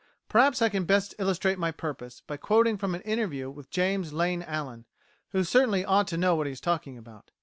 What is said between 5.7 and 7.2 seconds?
ought to know what he is talking